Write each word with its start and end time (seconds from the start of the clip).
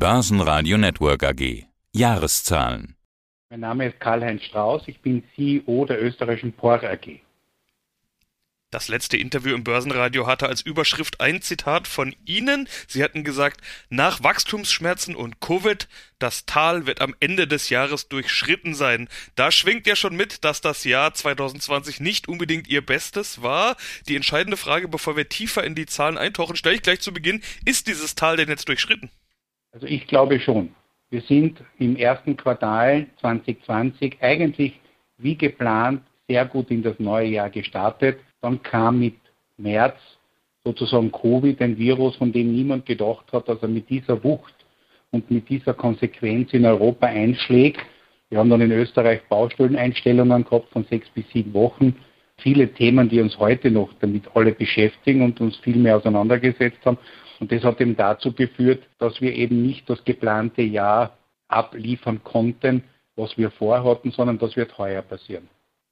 Börsenradio 0.00 0.78
Network 0.78 1.22
AG. 1.24 1.66
Jahreszahlen. 1.92 2.96
Mein 3.50 3.60
Name 3.60 3.88
ist 3.88 4.00
Karl-Heinz 4.00 4.42
Strauß, 4.44 4.84
ich 4.86 4.98
bin 5.02 5.22
CEO 5.36 5.84
der 5.84 6.02
österreichischen 6.02 6.54
POR 6.54 6.82
AG. 6.82 7.20
Das 8.70 8.88
letzte 8.88 9.18
Interview 9.18 9.54
im 9.54 9.62
Börsenradio 9.62 10.26
hatte 10.26 10.48
als 10.48 10.62
Überschrift 10.62 11.20
ein 11.20 11.42
Zitat 11.42 11.86
von 11.86 12.16
Ihnen. 12.24 12.66
Sie 12.88 13.04
hatten 13.04 13.24
gesagt, 13.24 13.60
nach 13.90 14.22
Wachstumsschmerzen 14.22 15.14
und 15.14 15.42
Covid, 15.42 15.86
das 16.18 16.46
Tal 16.46 16.86
wird 16.86 17.02
am 17.02 17.14
Ende 17.20 17.46
des 17.46 17.68
Jahres 17.68 18.08
durchschritten 18.08 18.72
sein. 18.72 19.06
Da 19.34 19.50
schwingt 19.50 19.86
ja 19.86 19.96
schon 19.96 20.16
mit, 20.16 20.44
dass 20.44 20.62
das 20.62 20.84
Jahr 20.84 21.12
2020 21.12 22.00
nicht 22.00 22.26
unbedingt 22.26 22.68
Ihr 22.68 22.80
Bestes 22.80 23.42
war. 23.42 23.76
Die 24.08 24.16
entscheidende 24.16 24.56
Frage, 24.56 24.88
bevor 24.88 25.18
wir 25.18 25.28
tiefer 25.28 25.62
in 25.62 25.74
die 25.74 25.84
Zahlen 25.84 26.16
eintauchen, 26.16 26.56
stelle 26.56 26.76
ich 26.76 26.82
gleich 26.82 27.02
zu 27.02 27.12
Beginn. 27.12 27.42
Ist 27.66 27.86
dieses 27.86 28.14
Tal 28.14 28.38
denn 28.38 28.48
jetzt 28.48 28.66
durchschritten? 28.66 29.10
Also 29.72 29.86
ich 29.86 30.06
glaube 30.06 30.40
schon. 30.40 30.74
Wir 31.10 31.22
sind 31.22 31.60
im 31.78 31.96
ersten 31.96 32.36
Quartal 32.36 33.06
2020 33.20 34.18
eigentlich 34.20 34.78
wie 35.18 35.36
geplant 35.36 36.02
sehr 36.28 36.46
gut 36.46 36.70
in 36.70 36.82
das 36.82 36.98
neue 36.98 37.28
Jahr 37.28 37.50
gestartet. 37.50 38.18
Dann 38.40 38.62
kam 38.62 39.00
mit 39.00 39.16
März 39.56 39.96
sozusagen 40.64 41.10
Covid, 41.10 41.60
ein 41.60 41.76
Virus, 41.78 42.16
von 42.16 42.32
dem 42.32 42.52
niemand 42.52 42.86
gedacht 42.86 43.32
hat, 43.32 43.48
dass 43.48 43.60
er 43.62 43.68
mit 43.68 43.88
dieser 43.90 44.22
Wucht 44.22 44.54
und 45.10 45.30
mit 45.30 45.48
dieser 45.48 45.74
Konsequenz 45.74 46.52
in 46.52 46.64
Europa 46.64 47.06
einschlägt. 47.06 47.80
Wir 48.28 48.38
haben 48.38 48.50
dann 48.50 48.60
in 48.60 48.70
Österreich 48.70 49.22
Baustelleneinstellungen 49.28 50.44
gehabt 50.44 50.70
von 50.70 50.84
sechs 50.84 51.08
bis 51.10 51.28
sieben 51.30 51.52
Wochen. 51.54 51.96
Viele 52.42 52.72
Themen, 52.72 53.08
die 53.08 53.20
uns 53.20 53.38
heute 53.38 53.70
noch 53.70 53.90
damit 54.00 54.24
alle 54.34 54.52
beschäftigen 54.52 55.22
und 55.22 55.40
uns 55.40 55.56
viel 55.58 55.76
mehr 55.76 55.96
auseinandergesetzt 55.96 56.84
haben. 56.84 56.98
Und 57.38 57.52
das 57.52 57.64
hat 57.64 57.80
eben 57.80 57.96
dazu 57.96 58.32
geführt, 58.32 58.82
dass 58.98 59.20
wir 59.20 59.34
eben 59.34 59.62
nicht 59.62 59.88
das 59.88 60.04
geplante 60.04 60.62
Jahr 60.62 61.16
abliefern 61.48 62.22
konnten, 62.22 62.84
was 63.16 63.36
wir 63.36 63.50
vorhatten, 63.50 64.10
sondern 64.10 64.38
das 64.38 64.56
wird 64.56 64.76
heuer 64.78 65.02
passieren. 65.02 65.48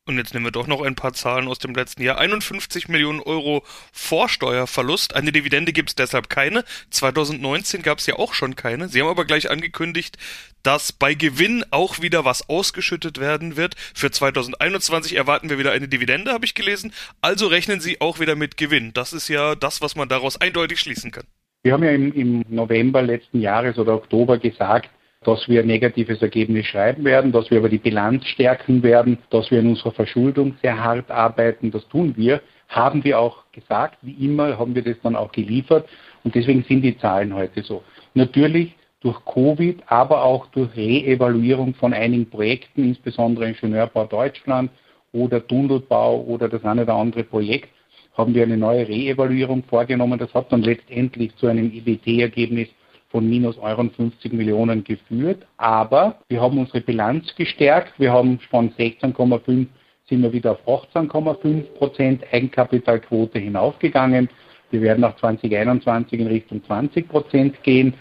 Und 0.08 0.16
jetzt 0.16 0.32
nehmen 0.32 0.46
wir 0.46 0.52
doch 0.52 0.66
noch 0.66 0.80
ein 0.80 0.94
paar 0.94 1.12
Zahlen 1.12 1.48
aus 1.48 1.58
dem 1.58 1.74
letzten 1.74 2.02
Jahr. 2.02 2.16
51 2.16 2.88
Millionen 2.88 3.20
Euro 3.20 3.62
Vorsteuerverlust. 3.92 5.14
Eine 5.14 5.32
Dividende 5.32 5.74
gibt 5.74 5.90
es 5.90 5.94
deshalb 5.96 6.30
keine. 6.30 6.64
2019 6.88 7.82
gab 7.82 7.98
es 7.98 8.06
ja 8.06 8.16
auch 8.16 8.32
schon 8.32 8.56
keine. 8.56 8.88
Sie 8.88 9.02
haben 9.02 9.08
aber 9.08 9.26
gleich 9.26 9.50
angekündigt, 9.50 10.16
dass 10.62 10.92
bei 10.92 11.12
Gewinn 11.12 11.62
auch 11.70 12.00
wieder 12.00 12.24
was 12.24 12.48
ausgeschüttet 12.48 13.20
werden 13.20 13.58
wird. 13.58 13.74
Für 13.94 14.10
2021 14.10 15.14
erwarten 15.14 15.50
wir 15.50 15.58
wieder 15.58 15.72
eine 15.72 15.88
Dividende, 15.88 16.32
habe 16.32 16.46
ich 16.46 16.54
gelesen. 16.54 16.94
Also 17.20 17.46
rechnen 17.46 17.80
Sie 17.80 18.00
auch 18.00 18.18
wieder 18.18 18.34
mit 18.34 18.56
Gewinn. 18.56 18.94
Das 18.94 19.12
ist 19.12 19.28
ja 19.28 19.54
das, 19.56 19.82
was 19.82 19.94
man 19.94 20.08
daraus 20.08 20.40
eindeutig 20.40 20.80
schließen 20.80 21.10
kann. 21.10 21.24
Wir 21.64 21.74
haben 21.74 21.84
ja 21.84 21.90
im, 21.90 22.14
im 22.14 22.44
November 22.48 23.02
letzten 23.02 23.42
Jahres 23.42 23.78
oder 23.78 23.94
Oktober 23.94 24.38
gesagt, 24.38 24.88
dass 25.24 25.48
wir 25.48 25.60
ein 25.60 25.66
negatives 25.66 26.22
Ergebnis 26.22 26.66
schreiben 26.66 27.04
werden, 27.04 27.32
dass 27.32 27.50
wir 27.50 27.58
aber 27.58 27.68
die 27.68 27.78
Bilanz 27.78 28.24
stärken 28.26 28.82
werden, 28.82 29.18
dass 29.30 29.50
wir 29.50 29.60
in 29.60 29.68
unserer 29.68 29.92
Verschuldung 29.92 30.56
sehr 30.62 30.82
hart 30.82 31.10
arbeiten. 31.10 31.70
Das 31.70 31.86
tun 31.88 32.14
wir. 32.16 32.40
Haben 32.68 33.02
wir 33.02 33.18
auch 33.18 33.44
gesagt, 33.52 33.98
wie 34.02 34.24
immer 34.24 34.58
haben 34.58 34.74
wir 34.74 34.82
das 34.82 34.96
dann 35.02 35.16
auch 35.16 35.32
geliefert 35.32 35.88
und 36.22 36.34
deswegen 36.34 36.62
sind 36.64 36.82
die 36.82 36.98
Zahlen 36.98 37.34
heute 37.34 37.62
so. 37.62 37.82
Natürlich 38.14 38.74
durch 39.00 39.24
Covid, 39.24 39.80
aber 39.86 40.22
auch 40.22 40.46
durch 40.48 40.74
Reevaluierung 40.76 41.74
von 41.74 41.94
einigen 41.94 42.28
Projekten, 42.28 42.84
insbesondere 42.84 43.48
Ingenieurbau 43.48 44.06
Deutschland 44.06 44.70
oder 45.12 45.46
Tunnelbau 45.46 46.20
oder 46.22 46.48
das 46.48 46.64
eine 46.64 46.82
oder 46.82 46.94
andere 46.94 47.24
Projekt, 47.24 47.70
haben 48.16 48.34
wir 48.34 48.42
eine 48.42 48.56
neue 48.56 48.86
Reevaluierung 48.86 49.62
vorgenommen. 49.64 50.18
Das 50.18 50.34
hat 50.34 50.52
dann 50.52 50.62
letztendlich 50.62 51.34
zu 51.36 51.46
einem 51.46 51.72
EBT-Ergebnis 51.72 52.68
von 53.10 53.28
minus 53.28 53.56
50 53.56 54.32
Millionen 54.32 54.84
geführt. 54.84 55.46
Aber 55.56 56.18
wir 56.28 56.40
haben 56.40 56.58
unsere 56.58 56.80
Bilanz 56.80 57.34
gestärkt. 57.36 57.98
Wir 57.98 58.12
haben 58.12 58.38
von 58.50 58.70
16,5 58.74 59.66
sind 60.08 60.22
wir 60.22 60.32
wieder 60.32 60.52
auf 60.52 60.90
18,5 60.94 61.62
Prozent 61.74 62.24
Eigenkapitalquote 62.32 63.38
hinaufgegangen. 63.38 64.28
Wir 64.70 64.82
werden 64.82 65.04
auch 65.04 65.16
2021 65.16 66.20
in 66.20 66.26
Richtung 66.26 66.64
20 66.64 67.08
Prozent 67.08 67.62
gehen. 67.62 67.94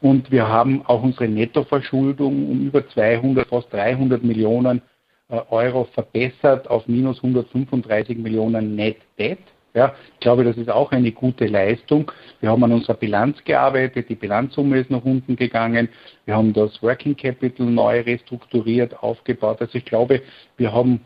Und 0.00 0.30
wir 0.30 0.48
haben 0.48 0.82
auch 0.86 1.02
unsere 1.02 1.28
Nettoverschuldung 1.28 2.50
um 2.50 2.66
über 2.66 2.88
200, 2.88 3.48
fast 3.48 3.72
300 3.72 4.22
Millionen 4.22 4.80
äh, 5.28 5.40
Euro 5.50 5.84
verbessert 5.92 6.68
auf 6.70 6.86
minus 6.86 7.18
135 7.18 8.16
Millionen 8.16 8.76
Net 8.76 8.96
Debt. 9.18 9.40
Ja, 9.72 9.94
ich 10.14 10.20
glaube, 10.20 10.42
das 10.42 10.56
ist 10.56 10.68
auch 10.68 10.90
eine 10.90 11.12
gute 11.12 11.46
Leistung. 11.46 12.10
Wir 12.40 12.50
haben 12.50 12.64
an 12.64 12.72
unserer 12.72 12.94
Bilanz 12.94 13.42
gearbeitet, 13.44 14.08
die 14.08 14.16
Bilanzsumme 14.16 14.78
ist 14.78 14.90
nach 14.90 15.04
unten 15.04 15.36
gegangen. 15.36 15.88
Wir 16.24 16.36
haben 16.36 16.52
das 16.52 16.82
Working 16.82 17.16
Capital 17.16 17.66
neu 17.66 18.00
restrukturiert, 18.00 19.00
aufgebaut. 19.00 19.60
Also 19.60 19.78
ich 19.78 19.84
glaube, 19.84 20.22
wir 20.56 20.72
haben 20.72 21.02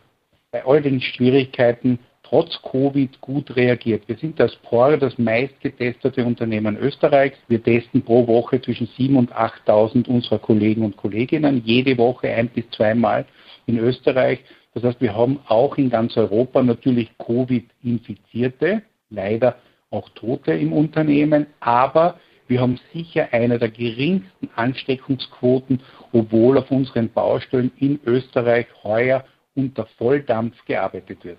bei 0.50 0.64
all 0.64 0.80
den 0.80 1.00
Schwierigkeiten 1.00 1.98
trotz 2.22 2.58
Covid 2.62 3.20
gut 3.20 3.54
reagiert. 3.54 4.08
Wir 4.08 4.16
sind 4.16 4.40
das 4.40 4.56
POR 4.56 4.96
das 4.96 5.18
meistgetestete 5.18 6.24
Unternehmen 6.24 6.78
Österreichs. 6.78 7.36
Wir 7.48 7.62
testen 7.62 8.02
pro 8.02 8.26
Woche 8.26 8.62
zwischen 8.62 8.88
7.000 8.88 9.16
und 9.18 9.32
8.000 9.34 10.08
unserer 10.08 10.38
Kollegen 10.38 10.84
und 10.84 10.96
Kolleginnen, 10.96 11.62
jede 11.66 11.98
Woche 11.98 12.28
ein 12.28 12.48
bis 12.48 12.68
zweimal 12.70 13.26
in 13.66 13.78
Österreich. 13.78 14.40
Das 14.74 14.82
heißt, 14.82 15.00
wir 15.00 15.14
haben 15.14 15.38
auch 15.46 15.78
in 15.78 15.88
ganz 15.88 16.16
Europa 16.16 16.62
natürlich 16.62 17.16
Covid-Infizierte, 17.18 18.82
leider 19.10 19.56
auch 19.90 20.08
Tote 20.10 20.52
im 20.52 20.72
Unternehmen, 20.72 21.46
aber 21.60 22.18
wir 22.48 22.60
haben 22.60 22.78
sicher 22.92 23.28
eine 23.32 23.58
der 23.58 23.70
geringsten 23.70 24.50
Ansteckungsquoten, 24.54 25.80
obwohl 26.12 26.58
auf 26.58 26.70
unseren 26.70 27.08
Baustellen 27.08 27.70
in 27.78 28.00
Österreich 28.04 28.66
heuer 28.82 29.24
unter 29.54 29.86
Volldampf 29.96 30.62
gearbeitet 30.66 31.24
wird. 31.24 31.38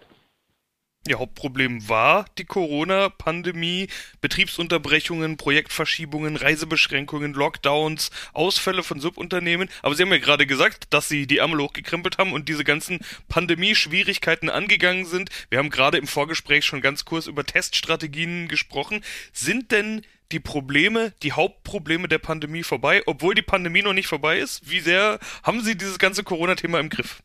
Ihr 1.08 1.20
Hauptproblem 1.20 1.88
war 1.88 2.26
die 2.40 2.46
Corona-Pandemie, 2.46 3.90
Betriebsunterbrechungen, 4.22 5.38
Projektverschiebungen, 5.38 6.36
Reisebeschränkungen, 6.36 7.34
Lockdowns, 7.34 8.10
Ausfälle 8.34 8.82
von 8.82 9.00
Subunternehmen. 9.00 9.70
Aber 9.84 9.94
Sie 9.94 10.02
haben 10.02 10.12
ja 10.12 10.18
gerade 10.18 10.48
gesagt, 10.48 10.88
dass 10.90 11.08
Sie 11.08 11.28
die 11.28 11.38
Ärmel 11.38 11.60
hochgekrempelt 11.60 12.18
haben 12.18 12.34
und 12.34 12.50
diese 12.50 12.64
ganzen 12.64 13.02
Pandemie-Schwierigkeiten 13.28 14.50
angegangen 14.50 15.06
sind. 15.06 15.30
Wir 15.52 15.60
haben 15.60 15.70
gerade 15.70 16.00
im 16.00 16.08
Vorgespräch 16.08 16.66
schon 16.66 16.82
ganz 16.82 17.06
kurz 17.06 17.28
über 17.28 17.46
Teststrategien 17.46 18.48
gesprochen. 18.48 19.04
Sind 19.32 19.72
denn 19.72 20.02
die 20.32 20.40
Probleme, 20.40 21.14
die 21.22 21.34
Hauptprobleme 21.34 22.08
der 22.08 22.18
Pandemie 22.18 22.64
vorbei, 22.64 23.04
obwohl 23.06 23.36
die 23.36 23.44
Pandemie 23.44 23.84
noch 23.84 23.94
nicht 23.94 24.08
vorbei 24.08 24.40
ist? 24.40 24.72
Wie 24.72 24.80
sehr 24.80 25.20
haben 25.44 25.62
Sie 25.62 25.78
dieses 25.78 26.00
ganze 26.00 26.24
Corona-Thema 26.24 26.80
im 26.80 26.90
Griff? 26.90 27.22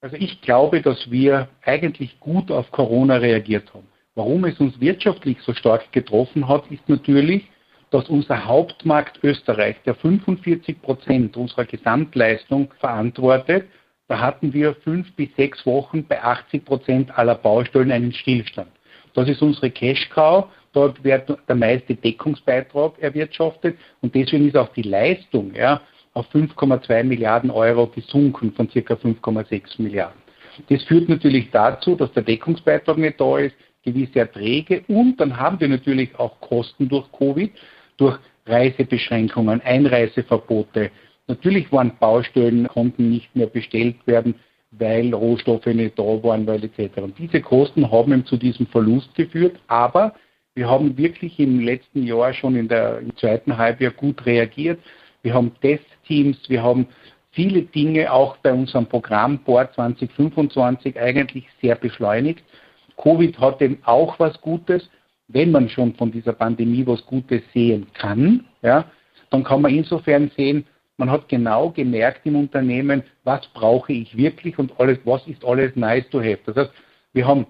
Also 0.00 0.16
ich 0.16 0.40
glaube, 0.42 0.80
dass 0.80 1.10
wir 1.10 1.48
eigentlich 1.64 2.20
gut 2.20 2.50
auf 2.50 2.70
Corona 2.70 3.16
reagiert 3.16 3.72
haben. 3.74 3.86
Warum 4.14 4.44
es 4.44 4.58
uns 4.60 4.80
wirtschaftlich 4.80 5.38
so 5.42 5.54
stark 5.54 5.92
getroffen 5.92 6.48
hat, 6.48 6.70
ist 6.70 6.88
natürlich, 6.88 7.48
dass 7.90 8.08
unser 8.08 8.44
Hauptmarkt 8.44 9.18
Österreich, 9.22 9.76
der 9.86 9.94
45 9.94 10.82
Prozent 10.82 11.36
unserer 11.36 11.64
Gesamtleistung 11.64 12.72
verantwortet, 12.78 13.66
da 14.08 14.20
hatten 14.20 14.52
wir 14.52 14.74
fünf 14.76 15.14
bis 15.16 15.34
sechs 15.36 15.64
Wochen 15.66 16.06
bei 16.06 16.22
80 16.22 16.64
Prozent 16.64 17.18
aller 17.18 17.34
Baustellen 17.34 17.92
einen 17.92 18.12
Stillstand. 18.12 18.70
Das 19.14 19.28
ist 19.28 19.42
unsere 19.42 19.70
Cash 19.70 20.08
Cow. 20.10 20.46
Dort 20.72 21.02
wird 21.02 21.36
der 21.48 21.56
meiste 21.56 21.94
Deckungsbeitrag 21.94 22.98
erwirtschaftet 22.98 23.76
und 24.00 24.14
deswegen 24.14 24.48
ist 24.48 24.56
auch 24.56 24.72
die 24.74 24.82
Leistung 24.82 25.54
ja, 25.54 25.80
auf 26.14 26.26
5,2 26.34 27.04
Milliarden 27.04 27.50
Euro 27.50 27.86
gesunken 27.86 28.52
von 28.52 28.68
ca. 28.68 28.94
5,6 28.94 29.82
Milliarden. 29.82 30.20
Das 30.68 30.82
führt 30.84 31.08
natürlich 31.08 31.50
dazu, 31.50 31.94
dass 31.94 32.12
der 32.12 32.24
Deckungsbeitrag 32.24 32.98
nicht 32.98 33.20
da 33.20 33.38
ist, 33.38 33.54
gewisse 33.84 34.20
Erträge 34.20 34.82
und 34.88 35.18
dann 35.18 35.36
haben 35.36 35.60
wir 35.60 35.68
natürlich 35.68 36.18
auch 36.18 36.40
Kosten 36.40 36.88
durch 36.88 37.10
Covid, 37.12 37.50
durch 37.96 38.18
Reisebeschränkungen, 38.46 39.60
Einreiseverbote. 39.60 40.90
Natürlich 41.26 41.70
waren 41.70 41.96
Baustellen, 41.98 42.66
konnten 42.68 43.10
nicht 43.10 43.34
mehr 43.36 43.46
bestellt 43.46 43.96
werden, 44.06 44.34
weil 44.72 45.14
Rohstoffe 45.14 45.66
nicht 45.66 45.98
da 45.98 46.02
waren, 46.02 46.46
weil 46.46 46.64
etc. 46.64 46.98
Und 46.98 47.18
diese 47.18 47.40
Kosten 47.40 47.90
haben 47.90 48.12
eben 48.12 48.26
zu 48.26 48.36
diesem 48.36 48.66
Verlust 48.66 49.14
geführt, 49.14 49.58
aber 49.68 50.14
wir 50.54 50.68
haben 50.68 50.96
wirklich 50.96 51.38
im 51.38 51.60
letzten 51.60 52.02
Jahr 52.02 52.32
schon 52.34 52.56
in 52.56 52.68
der, 52.68 52.98
im 52.98 53.16
zweiten 53.16 53.56
Halbjahr 53.56 53.92
gut 53.92 54.26
reagiert. 54.26 54.80
Wir 55.22 55.34
haben 55.34 55.52
Testteams, 56.08 56.38
wir 56.48 56.62
haben 56.62 56.86
viele 57.30 57.62
Dinge 57.62 58.10
auch 58.10 58.38
bei 58.38 58.52
unserem 58.52 58.86
Programm 58.86 59.38
Board 59.44 59.74
2025 59.74 60.98
eigentlich 60.98 61.46
sehr 61.60 61.76
beschleunigt. 61.76 62.42
Covid 62.96 63.38
hat 63.38 63.62
eben 63.62 63.78
auch 63.84 64.18
was 64.18 64.40
Gutes. 64.40 64.88
Wenn 65.28 65.50
man 65.50 65.68
schon 65.68 65.94
von 65.94 66.10
dieser 66.10 66.32
Pandemie 66.32 66.86
was 66.86 67.04
Gutes 67.04 67.42
sehen 67.52 67.86
kann, 67.92 68.46
ja, 68.62 68.86
dann 69.30 69.44
kann 69.44 69.60
man 69.60 69.74
insofern 69.74 70.30
sehen, 70.36 70.64
man 70.96 71.10
hat 71.10 71.28
genau 71.28 71.70
gemerkt 71.70 72.22
im 72.24 72.34
Unternehmen, 72.34 73.04
was 73.24 73.46
brauche 73.48 73.92
ich 73.92 74.16
wirklich 74.16 74.58
und 74.58 74.72
alles, 74.80 74.98
was 75.04 75.24
ist 75.28 75.44
alles 75.44 75.76
nice 75.76 76.08
to 76.10 76.18
have. 76.18 76.40
Das 76.46 76.56
heißt, 76.56 76.72
wir 77.12 77.26
haben 77.26 77.46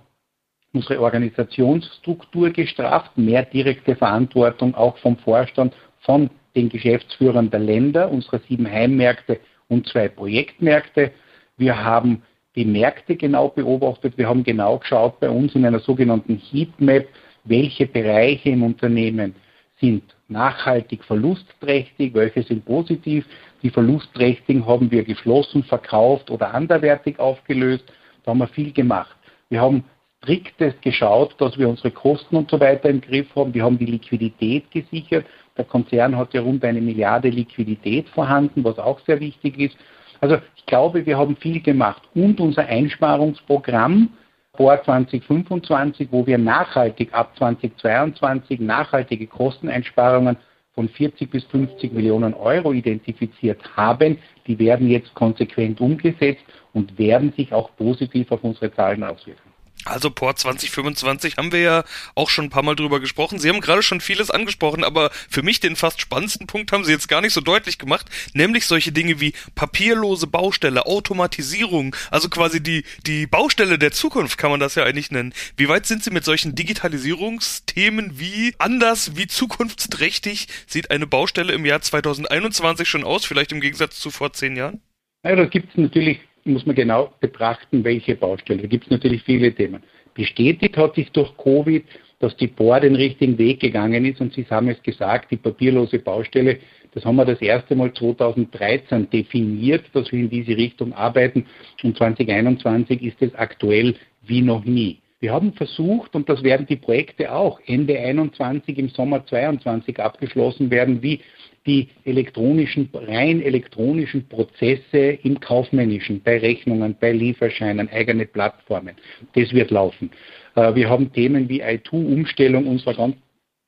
unsere 0.72 1.00
Organisationsstruktur 1.00 2.50
gestraft, 2.50 3.16
mehr 3.16 3.44
direkte 3.44 3.96
Verantwortung 3.96 4.74
auch 4.74 4.98
vom 4.98 5.16
Vorstand 5.18 5.72
von 6.00 6.28
den 6.58 6.68
Geschäftsführern 6.68 7.50
der 7.50 7.60
Länder, 7.60 8.10
unserer 8.10 8.40
sieben 8.48 8.70
Heimmärkte 8.70 9.38
und 9.68 9.86
zwei 9.86 10.08
Projektmärkte. 10.08 11.12
Wir 11.56 11.84
haben 11.84 12.22
die 12.56 12.64
Märkte 12.64 13.16
genau 13.16 13.48
beobachtet. 13.48 14.18
Wir 14.18 14.28
haben 14.28 14.42
genau 14.42 14.78
geschaut 14.78 15.20
bei 15.20 15.30
uns 15.30 15.54
in 15.54 15.64
einer 15.64 15.78
sogenannten 15.78 16.36
Heatmap, 16.36 17.06
welche 17.44 17.86
Bereiche 17.86 18.50
im 18.50 18.64
Unternehmen 18.64 19.34
sind 19.80 20.02
nachhaltig 20.26 21.04
verlustträchtig, 21.04 22.12
welche 22.14 22.42
sind 22.42 22.64
positiv. 22.64 23.24
Die 23.62 23.70
verlustträchtigen 23.70 24.66
haben 24.66 24.90
wir 24.90 25.04
geschlossen, 25.04 25.62
verkauft 25.62 26.30
oder 26.30 26.52
anderwertig 26.52 27.18
aufgelöst. 27.18 27.84
Da 28.24 28.32
haben 28.32 28.38
wir 28.38 28.48
viel 28.48 28.72
gemacht. 28.72 29.16
Wir 29.48 29.60
haben 29.60 29.84
striktes 30.22 30.74
geschaut, 30.80 31.34
dass 31.38 31.58
wir 31.58 31.68
unsere 31.68 31.90
Kosten 31.90 32.36
und 32.36 32.50
so 32.50 32.60
weiter 32.60 32.88
im 32.88 33.00
Griff 33.00 33.34
haben. 33.34 33.54
Wir 33.54 33.64
haben 33.64 33.78
die 33.78 33.86
Liquidität 33.86 34.70
gesichert. 34.70 35.26
Der 35.56 35.64
Konzern 35.64 36.16
hat 36.16 36.34
ja 36.34 36.42
rund 36.42 36.64
eine 36.64 36.80
Milliarde 36.80 37.28
Liquidität 37.28 38.08
vorhanden, 38.10 38.64
was 38.64 38.78
auch 38.78 39.00
sehr 39.06 39.20
wichtig 39.20 39.58
ist. 39.58 39.76
Also 40.20 40.38
ich 40.56 40.66
glaube, 40.66 41.06
wir 41.06 41.16
haben 41.16 41.36
viel 41.36 41.60
gemacht. 41.60 42.02
Und 42.14 42.40
unser 42.40 42.66
Einsparungsprogramm 42.66 44.10
vor 44.56 44.82
2025, 44.82 46.08
wo 46.10 46.26
wir 46.26 46.38
nachhaltig 46.38 47.14
ab 47.14 47.36
2022 47.38 48.60
nachhaltige 48.60 49.28
Kosteneinsparungen 49.28 50.36
von 50.74 50.88
40 50.88 51.30
bis 51.30 51.44
50 51.44 51.92
Millionen 51.92 52.34
Euro 52.34 52.72
identifiziert 52.72 53.60
haben, 53.76 54.18
die 54.46 54.58
werden 54.58 54.88
jetzt 54.88 55.14
konsequent 55.14 55.80
umgesetzt 55.80 56.42
und 56.72 56.98
werden 56.98 57.32
sich 57.36 57.52
auch 57.52 57.70
positiv 57.76 58.30
auf 58.32 58.42
unsere 58.42 58.72
Zahlen 58.72 59.04
auswirken. 59.04 59.47
Also 59.84 60.10
Port 60.10 60.38
2025 60.38 61.36
haben 61.36 61.52
wir 61.52 61.60
ja 61.60 61.84
auch 62.14 62.30
schon 62.30 62.46
ein 62.46 62.50
paar 62.50 62.62
Mal 62.62 62.74
drüber 62.74 63.00
gesprochen. 63.00 63.38
Sie 63.38 63.48
haben 63.48 63.60
gerade 63.60 63.82
schon 63.82 64.00
vieles 64.00 64.30
angesprochen, 64.30 64.84
aber 64.84 65.10
für 65.30 65.42
mich 65.42 65.60
den 65.60 65.76
fast 65.76 66.00
spannendsten 66.00 66.46
Punkt 66.46 66.72
haben 66.72 66.84
Sie 66.84 66.92
jetzt 66.92 67.08
gar 67.08 67.20
nicht 67.20 67.32
so 67.32 67.40
deutlich 67.40 67.78
gemacht, 67.78 68.06
nämlich 68.34 68.66
solche 68.66 68.92
Dinge 68.92 69.20
wie 69.20 69.34
papierlose 69.54 70.26
Baustelle, 70.26 70.86
Automatisierung, 70.86 71.94
also 72.10 72.28
quasi 72.28 72.62
die, 72.62 72.84
die 73.06 73.26
Baustelle 73.26 73.78
der 73.78 73.92
Zukunft 73.92 74.36
kann 74.36 74.50
man 74.50 74.60
das 74.60 74.74
ja 74.74 74.84
eigentlich 74.84 75.10
nennen. 75.10 75.32
Wie 75.56 75.68
weit 75.68 75.86
sind 75.86 76.04
Sie 76.04 76.10
mit 76.10 76.24
solchen 76.24 76.54
Digitalisierungsthemen? 76.54 78.18
Wie 78.18 78.54
anders, 78.58 79.16
wie 79.16 79.26
zukunftsträchtig 79.26 80.48
sieht 80.66 80.90
eine 80.90 81.06
Baustelle 81.06 81.52
im 81.52 81.64
Jahr 81.64 81.80
2021 81.80 82.88
schon 82.88 83.04
aus, 83.04 83.24
vielleicht 83.24 83.52
im 83.52 83.60
Gegensatz 83.60 83.98
zu 83.98 84.10
vor 84.10 84.32
zehn 84.32 84.56
Jahren? 84.56 84.82
Ja, 85.24 85.34
da 85.34 85.46
gibt 85.46 85.70
es 85.70 85.76
natürlich 85.76 86.20
muss 86.48 86.66
man 86.66 86.74
genau 86.74 87.12
betrachten, 87.20 87.84
welche 87.84 88.16
Baustelle. 88.16 88.62
Da 88.62 88.68
gibt 88.68 88.84
es 88.84 88.90
natürlich 88.90 89.22
viele 89.22 89.52
Themen. 89.52 89.82
Bestätigt 90.14 90.76
hat 90.76 90.96
sich 90.96 91.10
durch 91.12 91.36
Covid, 91.36 91.84
dass 92.18 92.36
die 92.36 92.48
Bohr 92.48 92.80
den 92.80 92.96
richtigen 92.96 93.38
Weg 93.38 93.60
gegangen 93.60 94.04
ist 94.04 94.20
und 94.20 94.34
Sie 94.34 94.44
haben 94.50 94.68
es 94.68 94.82
gesagt, 94.82 95.30
die 95.30 95.36
papierlose 95.36 96.00
Baustelle, 96.00 96.58
das 96.92 97.04
haben 97.04 97.16
wir 97.16 97.24
das 97.24 97.40
erste 97.40 97.76
Mal 97.76 97.92
2013 97.92 99.10
definiert, 99.10 99.84
dass 99.92 100.10
wir 100.10 100.18
in 100.18 100.30
diese 100.30 100.56
Richtung 100.56 100.92
arbeiten 100.92 101.46
und 101.82 101.96
2021 101.96 103.02
ist 103.02 103.22
es 103.22 103.34
aktuell 103.34 103.94
wie 104.22 104.42
noch 104.42 104.64
nie. 104.64 104.98
Wir 105.20 105.32
haben 105.32 105.52
versucht, 105.52 106.14
und 106.14 106.28
das 106.28 106.44
werden 106.44 106.66
die 106.66 106.76
Projekte 106.76 107.32
auch 107.32 107.60
Ende 107.66 107.98
21 107.98 108.78
im 108.78 108.88
Sommer 108.88 109.26
22 109.26 109.98
abgeschlossen 109.98 110.70
werden, 110.70 111.02
wie 111.02 111.20
die 111.68 111.88
elektronischen, 112.04 112.88
rein 112.92 113.42
elektronischen 113.42 114.26
Prozesse 114.26 115.18
im 115.22 115.38
Kaufmännischen, 115.38 116.22
bei 116.22 116.38
Rechnungen, 116.38 116.96
bei 116.98 117.12
Lieferscheinen, 117.12 117.88
eigene 117.90 118.26
Plattformen. 118.26 118.96
Das 119.34 119.52
wird 119.52 119.70
laufen. 119.70 120.10
Äh, 120.56 120.74
wir 120.74 120.88
haben 120.88 121.12
Themen 121.12 121.48
wie 121.48 121.60
IT-Umstellung 121.60 122.66
unserer 122.66 122.94
ganzen 122.94 123.22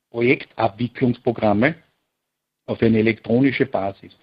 Projektabwicklungsprogramme 0.09 1.75
auf 2.65 2.81
eine 2.81 2.99
elektronische 2.99 3.65
Basis. 3.65 4.17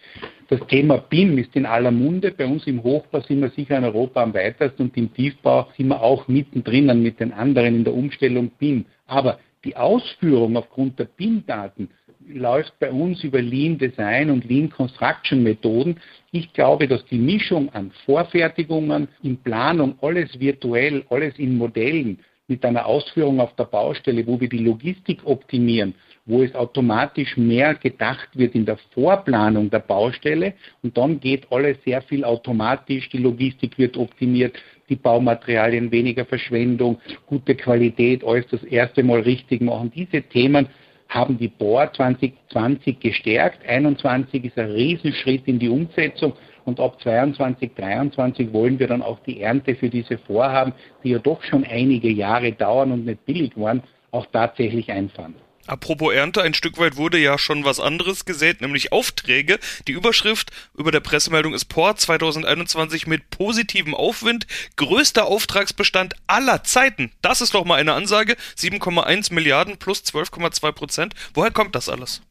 Das 0.49 0.61
Thema 0.67 0.99
BIM 0.99 1.39
ist 1.39 1.55
in 1.55 1.67
aller 1.67 1.91
Munde. 1.91 2.33
Bei 2.33 2.47
uns 2.47 2.67
im 2.67 2.83
Hochbau 2.83 3.21
sind 3.21 3.41
wir 3.41 3.51
sicher 3.51 3.79
in 3.79 3.85
Europa 3.85 4.23
am 4.23 4.35
weitesten 4.35 4.83
und 4.83 4.97
im 4.97 5.13
Tiefbau 5.13 5.69
sind 5.77 5.89
wir 5.89 6.03
auch 6.03 6.27
mittendrin 6.27 7.03
mit 7.03 7.21
den 7.21 7.33
anderen 7.33 7.77
in 7.77 7.85
der 7.85 7.95
Umstellung 7.95 8.51
BIM. 8.59 8.87
Aber 9.07 9.39
die 9.65 9.77
Ausführung 9.77 10.57
aufgrund 10.57 10.99
der 10.99 11.05
BIM-Daten 11.05 11.91
läuft 12.33 12.79
bei 12.79 12.91
uns 12.91 13.23
über 13.25 13.41
Lean 13.41 13.79
Design 13.79 14.31
und 14.31 14.49
Lean 14.49 14.71
Construction 14.71 15.43
Methoden. 15.43 16.01
Ich 16.33 16.53
glaube, 16.53 16.87
dass 16.87 17.05
die 17.07 17.19
Mischung 17.19 17.69
an 17.71 17.91
Vorfertigungen, 18.05 19.09
in 19.23 19.37
Planung, 19.39 19.97
alles 20.03 20.39
virtuell, 20.39 21.05
alles 21.11 21.39
in 21.39 21.57
Modellen, 21.57 22.19
mit 22.49 22.65
einer 22.65 22.87
Ausführung 22.87 23.41
auf 23.41 23.55
der 23.57 23.65
Baustelle, 23.65 24.27
wo 24.27 24.41
wir 24.41 24.49
die 24.49 24.65
Logistik 24.65 25.21
optimieren, 25.25 25.95
wo 26.25 26.43
es 26.43 26.55
automatisch 26.55 27.37
mehr 27.37 27.75
gedacht 27.75 28.29
wird 28.33 28.55
in 28.55 28.65
der 28.65 28.79
Vorplanung 28.95 29.69
der 29.71 29.81
Baustelle 29.81 30.55
und 30.83 30.97
dann 30.97 31.21
geht 31.21 31.47
alles 31.53 31.77
sehr 31.85 32.01
viel 32.03 32.25
automatisch, 32.25 33.11
die 33.11 33.19
Logistik 33.19 33.79
wird 33.79 33.99
optimiert, 33.99 34.57
die 34.89 34.97
Baumaterialien, 34.97 35.93
weniger 35.93 36.25
Verschwendung, 36.25 36.99
gute 37.27 37.55
Qualität, 37.55 38.25
alles 38.25 38.47
das 38.51 38.65
erste 38.65 39.03
Mal 39.03 39.21
richtig 39.21 39.61
machen. 39.61 39.93
Diese 39.95 40.23
Themen 40.23 40.69
haben 41.09 41.39
die 41.39 41.49
Bohr 41.49 41.93
2020 41.93 43.01
gestärkt. 43.01 43.67
21 43.67 44.45
ist 44.45 44.59
ein 44.59 44.71
Riesenschritt 44.71 45.47
in 45.47 45.59
die 45.59 45.69
Umsetzung 45.69 46.35
und 46.65 46.81
ab 46.81 47.01
22, 47.03 47.75
23 47.75 48.53
wollen 48.53 48.79
wir 48.79 48.89
dann 48.89 49.03
auch 49.03 49.19
die 49.21 49.41
Ernte 49.41 49.75
für 49.75 49.89
diese 49.89 50.19
Vorhaben, 50.19 50.75
die 51.03 51.11
ja 51.11 51.19
doch 51.19 51.43
schon 51.43 51.65
einige 51.65 52.11
Jahre 52.11 52.53
dauern 52.53 52.93
und 52.93 53.07
nicht 53.07 53.25
billig 53.25 53.53
waren, 53.57 53.83
auch 54.11 54.27
tatsächlich 54.27 54.93
einfahren. 54.93 55.35
Apropos 55.69 56.15
Ernte, 56.15 56.43
ein 56.43 56.55
Stück 56.55 56.79
weit 56.79 56.97
wurde 56.97 57.19
ja 57.19 57.37
schon 57.37 57.63
was 57.63 57.79
anderes 57.79 58.25
gesät, 58.25 58.63
nämlich 58.63 58.91
Aufträge. 58.91 59.59
Die 59.87 59.93
Überschrift 59.93 60.51
über 60.75 60.91
der 60.91 61.01
Pressemeldung 61.01 61.53
ist 61.53 61.67
Port 61.67 62.01
2021 62.01 63.07
mit 63.07 63.29
positivem 63.29 63.95
Aufwind. 63.95 64.47
Größter 64.77 65.27
Auftragsbestand 65.27 66.15
aller 66.27 66.65
Zeiten. 66.65 67.13
Das 67.21 67.43
ist 67.43 67.55
doch 67.55 67.67
mal 67.67 67.75
eine 67.75 67.93
Ansage. 67.93 68.37
7,1 68.57 69.35
Milliarden 69.35 69.77
plus 69.77 70.03
12,2 70.05 70.73
Prozent. 70.73 71.15
Woher 71.35 71.51
kommt 71.51 71.75
das 71.75 71.91
alles? 71.91 72.23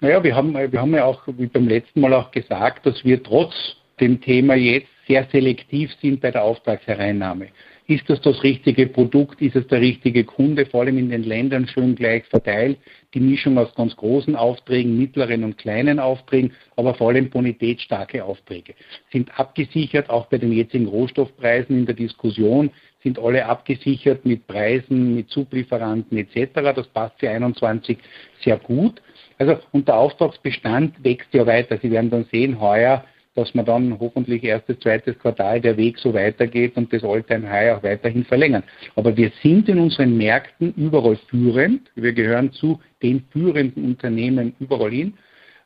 Naja, 0.00 0.24
wir 0.24 0.34
haben, 0.34 0.52
wir 0.52 0.80
haben 0.80 0.94
ja 0.94 1.04
auch, 1.04 1.22
wie 1.26 1.46
beim 1.46 1.68
letzten 1.68 2.00
Mal 2.00 2.12
auch 2.14 2.32
gesagt, 2.32 2.84
dass 2.84 3.04
wir 3.04 3.22
trotz 3.22 3.54
dem 4.00 4.20
Thema 4.20 4.56
jetzt 4.56 4.88
sehr 5.06 5.28
selektiv 5.30 5.92
sind 6.02 6.20
bei 6.20 6.32
der 6.32 6.42
Auftragshereinnahme. 6.42 7.48
Ist 7.88 8.10
das 8.10 8.20
das 8.20 8.42
richtige 8.42 8.88
Produkt? 8.88 9.40
Ist 9.40 9.54
es 9.54 9.66
der 9.68 9.80
richtige 9.80 10.24
Kunde? 10.24 10.66
Vor 10.66 10.80
allem 10.80 10.98
in 10.98 11.08
den 11.08 11.22
Ländern 11.22 11.68
schön 11.68 11.94
gleich 11.94 12.24
verteilt. 12.24 12.78
Die 13.14 13.20
Mischung 13.20 13.56
aus 13.58 13.72
ganz 13.76 13.94
großen 13.94 14.34
Aufträgen, 14.34 14.98
mittleren 14.98 15.44
und 15.44 15.56
kleinen 15.56 16.00
Aufträgen, 16.00 16.52
aber 16.74 16.94
vor 16.94 17.10
allem 17.10 17.30
bonitätsstarke 17.30 18.24
Aufträge. 18.24 18.74
Sind 19.12 19.38
abgesichert, 19.38 20.10
auch 20.10 20.26
bei 20.26 20.38
den 20.38 20.50
jetzigen 20.50 20.86
Rohstoffpreisen 20.86 21.78
in 21.78 21.86
der 21.86 21.94
Diskussion, 21.94 22.70
sind 23.04 23.20
alle 23.20 23.46
abgesichert 23.46 24.26
mit 24.26 24.48
Preisen, 24.48 25.14
mit 25.14 25.30
Sublieferanten 25.30 26.18
etc. 26.18 26.74
Das 26.74 26.88
passt 26.88 27.20
für 27.20 27.30
21 27.30 27.98
sehr 28.42 28.58
gut. 28.58 29.00
Also, 29.38 29.58
und 29.70 29.86
der 29.86 29.96
Auftragsbestand 29.96 31.04
wächst 31.04 31.32
ja 31.32 31.46
weiter. 31.46 31.78
Sie 31.80 31.92
werden 31.92 32.10
dann 32.10 32.24
sehen, 32.32 32.60
heuer 32.60 33.04
dass 33.36 33.54
man 33.54 33.64
dann 33.64 33.98
hoffentlich 34.00 34.42
erstes, 34.42 34.80
zweites 34.80 35.18
Quartal 35.18 35.60
der 35.60 35.76
Weg 35.76 35.98
so 35.98 36.12
weitergeht 36.12 36.76
und 36.76 36.92
das 36.92 37.04
All-Time-High 37.04 37.76
auch 37.76 37.82
weiterhin 37.82 38.24
verlängern. 38.24 38.64
Aber 38.96 39.16
wir 39.16 39.30
sind 39.42 39.68
in 39.68 39.78
unseren 39.78 40.16
Märkten 40.16 40.74
überall 40.76 41.16
führend. 41.28 41.90
Wir 41.94 42.12
gehören 42.12 42.50
zu 42.52 42.80
den 43.02 43.24
führenden 43.30 43.84
Unternehmen 43.84 44.54
überall 44.58 44.90
hin. 44.90 45.14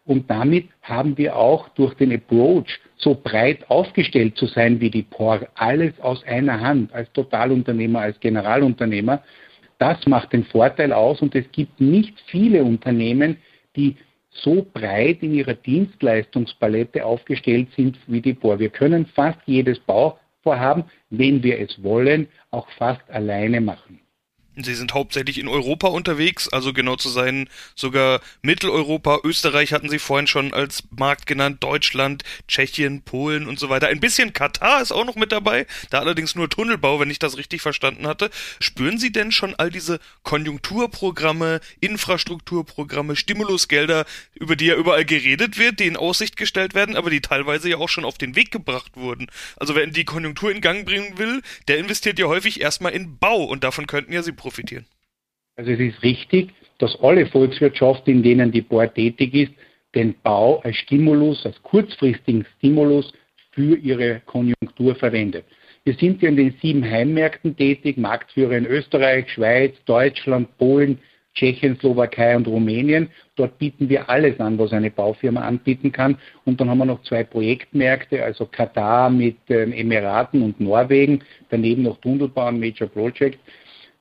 Und 0.04 0.28
damit 0.28 0.68
haben 0.82 1.16
wir 1.16 1.36
auch 1.36 1.68
durch 1.70 1.94
den 1.94 2.12
Approach, 2.12 2.80
so 2.96 3.14
breit 3.14 3.70
aufgestellt 3.70 4.36
zu 4.36 4.46
sein 4.46 4.80
wie 4.80 4.90
die 4.90 5.02
POR, 5.02 5.46
alles 5.54 5.98
aus 6.00 6.24
einer 6.24 6.60
Hand, 6.60 6.92
als 6.92 7.10
Totalunternehmer, 7.12 8.00
als 8.00 8.18
Generalunternehmer, 8.20 9.22
das 9.80 10.06
macht 10.06 10.34
den 10.34 10.44
Vorteil 10.44 10.92
aus 10.92 11.22
und 11.22 11.34
es 11.34 11.50
gibt 11.52 11.80
nicht 11.80 12.14
viele 12.26 12.62
Unternehmen, 12.62 13.38
die 13.76 13.96
so 14.30 14.66
breit 14.72 15.22
in 15.22 15.34
ihrer 15.34 15.54
Dienstleistungspalette 15.54 17.04
aufgestellt 17.04 17.68
sind 17.76 17.98
wie 18.06 18.20
die 18.20 18.32
Bohr. 18.32 18.58
Wir 18.58 18.70
können 18.70 19.06
fast 19.06 19.40
jedes 19.46 19.78
Bauvorhaben, 19.80 20.84
wenn 21.10 21.42
wir 21.42 21.58
es 21.58 21.82
wollen, 21.82 22.28
auch 22.50 22.68
fast 22.78 23.08
alleine 23.10 23.60
machen. 23.60 24.00
Sie 24.56 24.74
sind 24.74 24.94
hauptsächlich 24.94 25.38
in 25.38 25.46
Europa 25.46 25.86
unterwegs, 25.88 26.48
also 26.48 26.72
genau 26.72 26.96
zu 26.96 27.08
sein, 27.08 27.48
sogar 27.76 28.20
Mitteleuropa, 28.42 29.20
Österreich 29.22 29.72
hatten 29.72 29.88
Sie 29.88 30.00
vorhin 30.00 30.26
schon 30.26 30.52
als 30.52 30.82
Markt 30.90 31.26
genannt, 31.26 31.62
Deutschland, 31.62 32.24
Tschechien, 32.48 33.02
Polen 33.02 33.46
und 33.46 33.60
so 33.60 33.68
weiter. 33.68 33.86
Ein 33.86 34.00
bisschen 34.00 34.32
Katar 34.32 34.82
ist 34.82 34.90
auch 34.90 35.06
noch 35.06 35.14
mit 35.14 35.30
dabei, 35.30 35.66
da 35.90 36.00
allerdings 36.00 36.34
nur 36.34 36.50
Tunnelbau, 36.50 36.98
wenn 36.98 37.10
ich 37.10 37.20
das 37.20 37.36
richtig 37.36 37.62
verstanden 37.62 38.08
hatte. 38.08 38.28
Spüren 38.58 38.98
Sie 38.98 39.12
denn 39.12 39.30
schon 39.30 39.54
all 39.54 39.70
diese 39.70 40.00
Konjunkturprogramme, 40.24 41.60
Infrastrukturprogramme, 41.78 43.14
Stimulusgelder, 43.14 44.04
über 44.34 44.56
die 44.56 44.66
ja 44.66 44.74
überall 44.74 45.04
geredet 45.04 45.58
wird, 45.58 45.78
die 45.78 45.86
in 45.86 45.96
Aussicht 45.96 46.36
gestellt 46.36 46.74
werden, 46.74 46.96
aber 46.96 47.10
die 47.10 47.20
teilweise 47.20 47.70
ja 47.70 47.76
auch 47.76 47.88
schon 47.88 48.04
auf 48.04 48.18
den 48.18 48.34
Weg 48.34 48.50
gebracht 48.50 48.96
wurden? 48.96 49.28
Also 49.56 49.76
wer 49.76 49.86
die 49.86 50.04
Konjunktur 50.04 50.50
in 50.50 50.60
Gang 50.60 50.84
bringen 50.84 51.18
will, 51.18 51.40
der 51.68 51.78
investiert 51.78 52.18
ja 52.18 52.26
häufig 52.26 52.60
erstmal 52.60 52.92
in 52.92 53.16
Bau 53.18 53.44
und 53.44 53.62
davon 53.62 53.86
könnten 53.86 54.12
ja 54.12 54.22
Sie 54.22 54.32
profitieren. 54.40 54.86
Also 55.56 55.70
es 55.72 55.80
ist 55.80 56.02
richtig, 56.02 56.50
dass 56.78 56.98
alle 57.02 57.26
Volkswirtschaft, 57.26 58.08
in 58.08 58.22
denen 58.22 58.50
die 58.50 58.62
Bohr 58.62 58.92
tätig 58.92 59.34
ist, 59.34 59.52
den 59.94 60.14
Bau 60.22 60.60
als 60.60 60.76
Stimulus, 60.76 61.44
als 61.44 61.62
kurzfristigen 61.62 62.46
Stimulus 62.56 63.12
für 63.52 63.76
ihre 63.76 64.20
Konjunktur 64.26 64.94
verwendet. 64.94 65.44
Wir 65.84 65.94
sind 65.94 66.22
ja 66.22 66.28
in 66.28 66.36
den 66.36 66.54
sieben 66.62 66.84
Heimmärkten 66.84 67.56
tätig, 67.56 67.96
Marktführer 67.96 68.56
in 68.56 68.66
Österreich, 68.66 69.30
Schweiz, 69.30 69.74
Deutschland, 69.86 70.56
Polen, 70.58 70.98
Tschechien, 71.34 71.76
Slowakei 71.78 72.36
und 72.36 72.46
Rumänien. 72.46 73.08
Dort 73.36 73.58
bieten 73.58 73.88
wir 73.88 74.08
alles 74.08 74.38
an, 74.40 74.58
was 74.58 74.72
eine 74.72 74.90
Baufirma 74.90 75.40
anbieten 75.40 75.92
kann. 75.92 76.18
Und 76.44 76.60
dann 76.60 76.68
haben 76.68 76.78
wir 76.78 76.84
noch 76.84 77.02
zwei 77.04 77.24
Projektmärkte, 77.24 78.22
also 78.22 78.46
Katar 78.46 79.10
mit 79.10 79.36
den 79.48 79.72
Emiraten 79.72 80.42
und 80.42 80.60
Norwegen, 80.60 81.22
daneben 81.50 81.82
noch 81.82 82.00
Tunnelbau 82.00 82.48
und 82.48 82.60
Major 82.60 82.88
Project. 82.88 83.38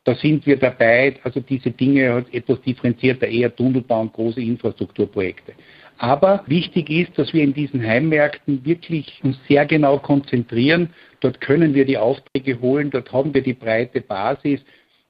Da 0.09 0.15
sind 0.15 0.47
wir 0.47 0.57
dabei, 0.57 1.17
also 1.21 1.39
diese 1.39 1.69
Dinge 1.69 2.25
etwas 2.31 2.59
differenzierter, 2.61 3.27
eher 3.27 3.55
Tunnelbau 3.55 4.01
und 4.01 4.11
große 4.11 4.41
Infrastrukturprojekte. 4.41 5.53
Aber 5.99 6.43
wichtig 6.47 6.89
ist, 6.89 7.15
dass 7.15 7.31
wir 7.31 7.43
in 7.43 7.53
diesen 7.53 7.85
Heimmärkten 7.85 8.65
wirklich 8.65 9.19
uns 9.21 9.37
sehr 9.47 9.67
genau 9.67 9.99
konzentrieren. 9.99 10.89
Dort 11.19 11.39
können 11.41 11.75
wir 11.75 11.85
die 11.85 11.99
Aufträge 11.99 12.59
holen, 12.59 12.89
dort 12.89 13.13
haben 13.13 13.35
wir 13.35 13.43
die 13.43 13.53
breite 13.53 14.01
Basis. 14.01 14.61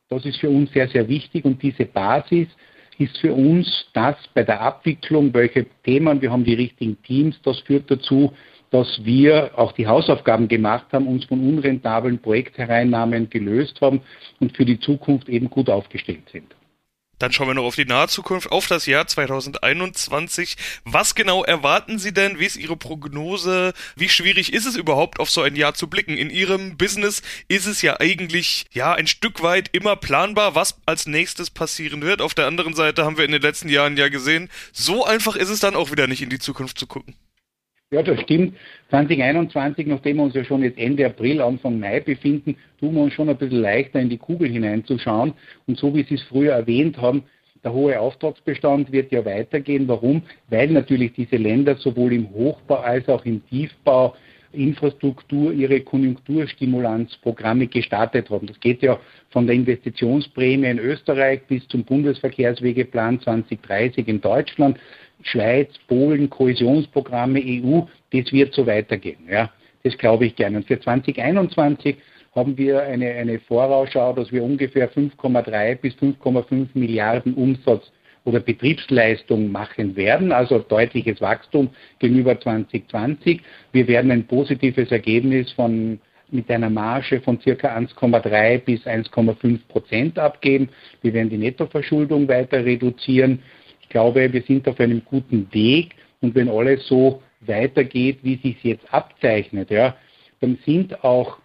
Das 0.09 0.25
ist 0.25 0.41
für 0.41 0.49
uns 0.49 0.69
sehr, 0.73 0.89
sehr 0.89 1.07
wichtig 1.07 1.45
und 1.45 1.63
diese 1.63 1.85
Basis 1.85 2.49
ist 2.97 3.19
für 3.19 3.33
uns 3.33 3.85
das 3.93 4.17
bei 4.33 4.43
der 4.43 4.59
Abwicklung, 4.59 5.33
welche 5.33 5.65
Themen, 5.85 6.21
wir 6.21 6.29
haben 6.29 6.43
die 6.43 6.55
richtigen 6.55 7.01
Teams, 7.03 7.39
das 7.43 7.61
führt 7.61 7.89
dazu, 7.89 8.33
dass 8.71 9.03
wir 9.03 9.51
auch 9.57 9.71
die 9.71 9.87
Hausaufgaben 9.87 10.47
gemacht 10.47 10.85
haben, 10.91 11.07
uns 11.07 11.25
von 11.25 11.39
unrentablen 11.39 12.19
Projekthereinnahmen 12.19 13.29
gelöst 13.29 13.79
haben 13.81 14.01
und 14.39 14.55
für 14.55 14.65
die 14.65 14.79
Zukunft 14.79 15.29
eben 15.29 15.49
gut 15.49 15.69
aufgestellt 15.69 16.29
sind. 16.31 16.53
Dann 17.19 17.33
schauen 17.33 17.47
wir 17.47 17.53
noch 17.53 17.65
auf 17.65 17.75
die 17.75 17.85
nahe 17.85 18.07
Zukunft, 18.07 18.49
auf 18.49 18.67
das 18.67 18.85
Jahr 18.85 19.05
2021. 19.05 20.55
Was 20.85 21.15
genau 21.15 21.43
erwarten 21.43 21.99
Sie 21.99 22.13
denn? 22.13 22.39
Wie 22.39 22.45
ist 22.45 22.55
Ihre 22.55 22.77
Prognose? 22.77 23.73
Wie 23.97 24.07
schwierig 24.07 24.53
ist 24.53 24.65
es 24.65 24.77
überhaupt, 24.77 25.19
auf 25.19 25.29
so 25.29 25.41
ein 25.41 25.57
Jahr 25.57 25.73
zu 25.73 25.89
blicken? 25.89 26.17
In 26.17 26.29
Ihrem 26.29 26.77
Business 26.77 27.21
ist 27.49 27.65
es 27.65 27.81
ja 27.81 27.99
eigentlich, 27.99 28.67
ja, 28.71 28.93
ein 28.93 29.05
Stück 29.05 29.43
weit 29.43 29.67
immer 29.73 29.97
planbar, 29.97 30.55
was 30.55 30.79
als 30.85 31.07
nächstes 31.07 31.49
passieren 31.49 32.01
wird. 32.01 32.21
Auf 32.21 32.33
der 32.33 32.47
anderen 32.47 32.73
Seite 32.73 33.03
haben 33.03 33.17
wir 33.17 33.25
in 33.25 33.33
den 33.33 33.41
letzten 33.41 33.67
Jahren 33.67 33.97
ja 33.97 34.07
gesehen, 34.07 34.49
so 34.71 35.05
einfach 35.05 35.35
ist 35.35 35.49
es 35.49 35.59
dann 35.59 35.75
auch 35.75 35.91
wieder 35.91 36.07
nicht 36.07 36.21
in 36.21 36.29
die 36.29 36.39
Zukunft 36.39 36.79
zu 36.79 36.87
gucken. 36.87 37.15
Ja, 37.91 38.03
das 38.03 38.21
stimmt. 38.21 38.55
2021, 38.91 39.87
nachdem 39.87 40.17
wir 40.17 40.23
uns 40.23 40.35
ja 40.35 40.43
schon 40.43 40.61
jetzt 40.61 40.77
Ende 40.77 41.07
April, 41.07 41.41
Anfang 41.41 41.79
Mai 41.79 41.99
befinden, 41.99 42.55
tun 42.79 42.93
wir 42.93 43.01
uns 43.01 43.13
schon 43.13 43.29
ein 43.29 43.37
bisschen 43.37 43.61
leichter 43.61 43.99
in 43.99 44.09
die 44.09 44.19
Kugel 44.19 44.47
hineinzuschauen. 44.47 45.33
Und 45.65 45.79
so 45.79 45.95
wie 45.95 46.03
Sie 46.03 46.13
es 46.13 46.21
früher 46.23 46.53
erwähnt 46.53 46.99
haben, 46.99 47.23
der 47.63 47.73
hohe 47.73 47.99
Auftragsbestand 47.99 48.91
wird 48.91 49.11
ja 49.11 49.25
weitergehen. 49.25 49.87
Warum? 49.87 50.21
Weil 50.49 50.69
natürlich 50.69 51.13
diese 51.13 51.37
Länder 51.37 51.77
sowohl 51.77 52.13
im 52.13 52.29
Hochbau 52.29 52.75
als 52.75 53.09
auch 53.09 53.25
im 53.25 53.43
Tiefbau 53.47 54.13
Infrastruktur 54.51 55.51
ihre 55.51 55.81
Konjunkturstimulanzprogramme 55.81 57.67
gestartet 57.67 58.29
haben. 58.29 58.47
Das 58.47 58.59
geht 58.59 58.81
ja 58.81 58.99
von 59.29 59.45
der 59.45 59.55
Investitionsprämie 59.55 60.69
in 60.69 60.79
Österreich 60.79 61.41
bis 61.47 61.67
zum 61.67 61.83
Bundesverkehrswegeplan 61.83 63.21
2030 63.21 64.07
in 64.07 64.21
Deutschland. 64.21 64.79
Schweiz, 65.23 65.69
Polen, 65.87 66.29
Kohäsionsprogramme, 66.29 67.39
EU, 67.39 67.81
das 68.11 68.31
wird 68.31 68.53
so 68.53 68.65
weitergehen. 68.65 69.27
Ja, 69.29 69.51
das 69.83 69.97
glaube 69.97 70.25
ich 70.25 70.35
gerne. 70.35 70.57
Und 70.57 70.67
für 70.67 70.79
2021 70.79 71.97
haben 72.35 72.57
wir 72.57 72.83
eine, 72.83 73.11
eine 73.11 73.39
Vorausschau, 73.39 74.13
dass 74.13 74.31
wir 74.31 74.43
ungefähr 74.43 74.91
5,3 74.91 75.75
bis 75.75 75.93
5,5 75.95 76.69
Milliarden 76.73 77.33
Umsatz 77.33 77.91
oder 78.25 78.39
Betriebsleistung 78.39 79.51
machen 79.51 79.95
werden, 79.95 80.31
also 80.31 80.59
deutliches 80.59 81.21
Wachstum 81.21 81.69
gegenüber 81.99 82.39
2020. 82.39 83.41
Wir 83.71 83.87
werden 83.87 84.11
ein 84.11 84.27
positives 84.27 84.91
Ergebnis 84.91 85.51
von 85.53 85.99
mit 86.31 86.49
einer 86.51 86.69
Marge 86.69 87.21
von 87.21 87.39
circa 87.41 87.75
1,3 87.75 88.59
bis 88.59 88.85
1,5 88.85 89.59
Prozent 89.67 90.19
abgeben. 90.19 90.69
Wir 91.01 91.13
werden 91.13 91.31
die 91.31 91.37
Nettoverschuldung 91.37 92.27
weiter 92.27 92.63
reduzieren 92.63 93.39
ich 93.89 93.93
glaube, 93.93 94.31
wir 94.31 94.43
sind 94.43 94.67
auf 94.67 94.79
einem 94.79 95.03
guten 95.03 95.51
Weg 95.51 95.95
und 96.21 96.35
wenn 96.35 96.47
alles 96.47 96.85
so 96.87 97.23
weitergeht, 97.39 98.19
wie 98.21 98.35
sich 98.35 98.63
jetzt 98.63 98.85
abzeichnet, 98.93 99.71
ja, 99.71 99.97
dann 100.41 100.59
sind 100.63 101.03
auch 101.03 101.39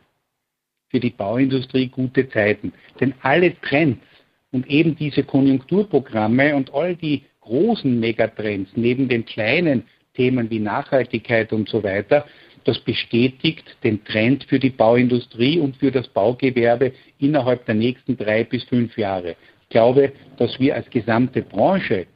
für 0.90 1.00
die 1.00 1.08
Bauindustrie 1.08 1.86
gute 1.86 2.28
Zeiten. 2.28 2.74
Denn 3.00 3.14
alle 3.22 3.58
Trends 3.62 4.04
und 4.52 4.68
eben 4.68 4.94
diese 4.94 5.22
Konjunkturprogramme 5.22 6.54
und 6.54 6.74
all 6.74 6.94
die 6.96 7.22
großen 7.40 7.98
Megatrends 7.98 8.70
neben 8.74 9.08
den 9.08 9.24
kleinen 9.24 9.84
Themen 10.12 10.50
wie 10.50 10.60
Nachhaltigkeit 10.60 11.50
und 11.50 11.70
so 11.70 11.82
weiter, 11.82 12.26
das 12.64 12.78
bestätigt 12.80 13.64
den 13.82 14.04
Trend 14.04 14.44
für 14.44 14.58
die 14.58 14.68
Bauindustrie 14.68 15.58
und 15.58 15.78
für 15.78 15.90
das 15.90 16.08
Baugewerbe 16.08 16.92
innerhalb 17.18 17.64
der 17.64 17.74
nächsten 17.74 18.18
drei 18.18 18.44
bis 18.44 18.64
fünf 18.64 18.98
Jahre. 18.98 19.34
Ich 19.62 19.70
glaube, 19.70 20.12
dass 20.36 20.60
wir 20.60 20.74
als 20.74 20.90
gesamte 20.90 21.40
Branche 21.40 22.06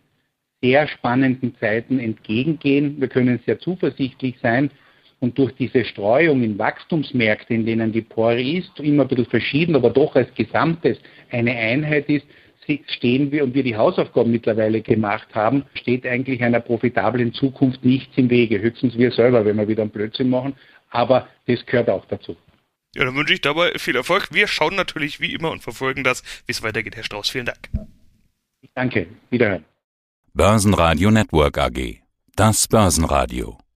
sehr 0.61 0.89
spannenden 0.89 1.55
Zeiten 1.59 1.99
entgegengehen. 1.99 3.01
Wir 3.01 3.09
können 3.09 3.41
sehr 3.47 3.59
zuversichtlich 3.59 4.37
sein. 4.43 4.71
Und 5.21 5.37
durch 5.37 5.53
diese 5.57 5.85
Streuung 5.85 6.43
in 6.43 6.59
Wachstumsmärkte, 6.59 7.55
in 7.55 7.67
denen 7.67 7.93
die 7.93 8.03
Pore 8.03 8.41
ist, 8.41 8.79
immer 8.79 9.03
ein 9.03 9.09
bisschen 9.09 9.27
verschieden, 9.27 9.75
aber 9.75 9.91
doch 9.91 10.15
als 10.15 10.33
Gesamtes 10.35 10.99
eine 11.31 11.57
Einheit 11.57 12.09
ist, 12.09 12.25
stehen 12.89 13.33
wir 13.33 13.45
und 13.45 13.55
wir 13.55 13.63
die 13.63 13.77
Hausaufgaben 13.77 14.31
mittlerweile 14.31 14.83
gemacht 14.83 15.29
haben, 15.35 15.65
steht 15.75 16.07
eigentlich 16.07 16.43
einer 16.43 16.61
profitablen 16.61 17.33
Zukunft 17.33 17.85
nichts 17.85 18.17
im 18.17 18.29
Wege. 18.31 18.61
Höchstens 18.61 18.97
wir 18.97 19.11
selber, 19.11 19.45
wenn 19.45 19.57
wir 19.57 19.67
wieder 19.67 19.83
einen 19.83 19.91
Blödsinn 19.91 20.29
machen. 20.29 20.55
Aber 20.91 21.29
das 21.47 21.65
gehört 21.67 21.89
auch 21.89 22.05
dazu. 22.07 22.37
Ja, 22.95 23.05
dann 23.05 23.15
wünsche 23.15 23.35
ich 23.35 23.41
dabei 23.41 23.73
viel 23.77 23.97
Erfolg. 23.97 24.29
Wir 24.33 24.47
schauen 24.47 24.75
natürlich 24.75 25.21
wie 25.21 25.35
immer 25.35 25.51
und 25.51 25.63
verfolgen 25.63 26.05
das, 26.05 26.23
wie 26.47 26.53
es 26.53 26.63
weitergeht, 26.63 26.97
Herr 26.97 27.05
Strauß. 27.05 27.31
Vielen 27.31 27.47
Dank. 27.47 27.59
Danke. 28.75 29.07
Wiederhören. 29.31 29.65
Börsenradio 30.39 31.11
Network 31.11 31.59
AG. 31.59 32.03
Das 32.37 32.69
Börsenradio. 32.69 33.59